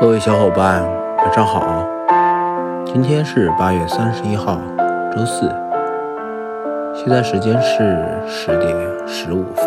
[0.00, 0.82] 各位小伙伴，
[1.18, 1.84] 晚上好！
[2.86, 4.58] 今天是八月三十一号，
[5.14, 5.46] 周四，
[6.94, 8.74] 现在时间是十点
[9.06, 9.66] 十五分。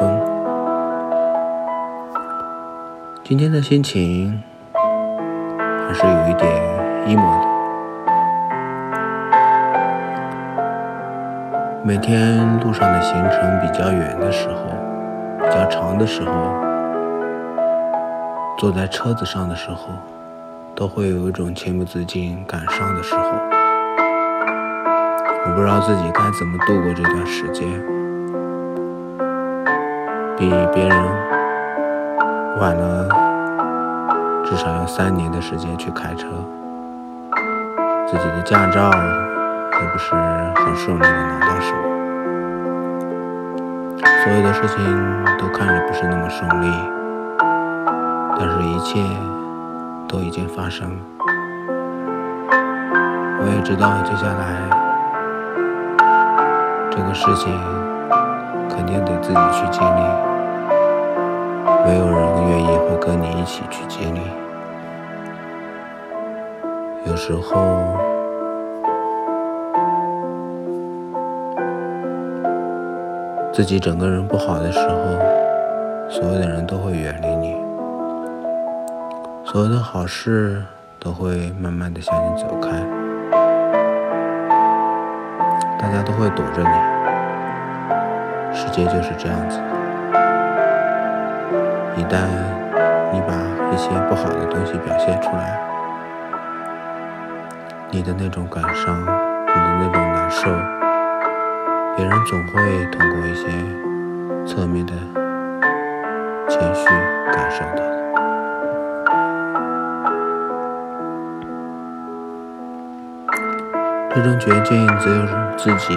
[3.24, 4.42] 今天的心情
[5.88, 6.52] 还是有一点
[7.06, 7.48] emo 的。
[11.84, 14.56] 每天路上的行程比较远的时候，
[15.38, 16.32] 比较长的时候，
[18.58, 19.90] 坐在车子上的时候。
[20.76, 23.22] 都会有一种情不自禁感伤的时候，
[25.46, 27.70] 我不知道自己该怎么度过这段时间。
[30.36, 30.98] 比别人
[32.60, 33.08] 晚了
[34.44, 36.28] 至少要三年的时间去开车，
[38.08, 40.16] 自己的驾照也不是
[40.56, 41.76] 很顺利的拿到手，
[44.24, 44.84] 所有的事情
[45.38, 46.68] 都看着不是那么顺利，
[48.40, 49.00] 但是一切。
[50.08, 50.90] 都已经发生，
[53.40, 54.70] 我也知道接下来
[56.92, 57.52] 这个事情
[58.70, 60.02] 肯定得自己去经历，
[61.86, 64.20] 没有人愿意会跟你一起去经历。
[67.06, 67.98] 有时候，
[73.52, 74.96] 自己整个人不好的时候，
[76.10, 77.63] 所有的人都会远离你。
[79.54, 80.66] 所有的好事
[81.00, 82.72] 都会慢慢的向你走开，
[85.78, 86.70] 大家都会躲着你，
[88.52, 89.60] 世界就是这样子。
[91.96, 92.26] 一旦
[93.12, 93.36] 你把
[93.72, 95.56] 一些不好的东西表现出来，
[97.92, 100.50] 你的那种感伤，你的那种难受，
[101.96, 103.46] 别人总会通过一些
[104.48, 104.94] 侧面的
[106.50, 106.88] 情绪
[107.32, 108.03] 感受到。
[114.16, 115.26] 这种绝境只有
[115.58, 115.96] 自己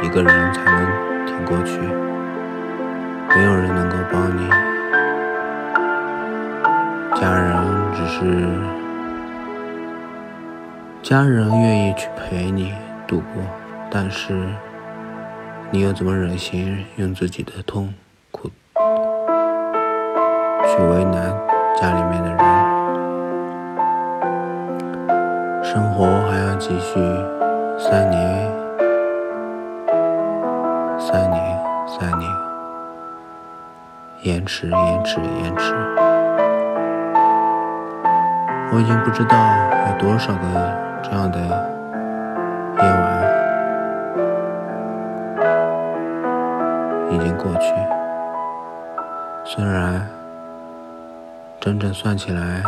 [0.00, 1.80] 一个人才能挺过去，
[3.34, 4.48] 没有人能够帮你。
[7.20, 8.48] 家人只是
[11.02, 12.72] 家人愿意去陪你
[13.08, 13.42] 度过，
[13.90, 14.48] 但是
[15.72, 17.92] 你又怎么忍心用自己的痛
[18.30, 18.48] 苦
[20.64, 21.34] 去为难
[21.80, 22.61] 家里面的人？
[25.72, 27.00] 生活还要继续，
[27.78, 28.52] 三年，
[30.98, 32.30] 三年，三年，
[34.20, 35.72] 延迟，延迟，延迟。
[38.70, 39.34] 我已经不知道
[39.88, 40.42] 有多少个
[41.02, 41.38] 这样的
[42.76, 43.24] 夜晚
[47.12, 47.72] 已经过去，
[49.42, 50.06] 虽然
[51.58, 52.62] 整整算起来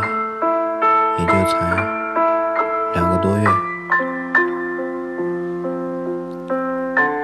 [1.19, 2.04] 也就才。
[3.15, 3.45] 个多月，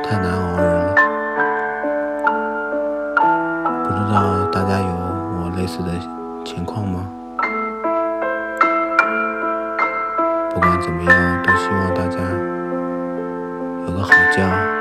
[0.04, 0.96] 太难熬人了。
[3.84, 5.92] 不知道大家有我类似的
[6.46, 7.02] 情况吗？
[10.54, 12.20] 不管怎么样，都希望大家
[13.86, 14.81] 有个好觉。